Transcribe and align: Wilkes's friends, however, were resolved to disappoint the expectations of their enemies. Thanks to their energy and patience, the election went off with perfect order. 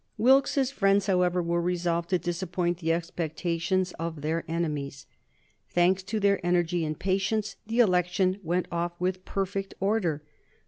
Wilkes's 0.17 0.71
friends, 0.71 1.05
however, 1.05 1.43
were 1.43 1.61
resolved 1.61 2.09
to 2.09 2.17
disappoint 2.17 2.79
the 2.79 2.91
expectations 2.91 3.91
of 3.99 4.21
their 4.21 4.43
enemies. 4.47 5.05
Thanks 5.69 6.01
to 6.01 6.19
their 6.19 6.43
energy 6.43 6.83
and 6.83 6.97
patience, 6.97 7.57
the 7.67 7.81
election 7.81 8.39
went 8.41 8.65
off 8.71 8.99
with 8.99 9.23
perfect 9.25 9.75
order. 9.79 10.23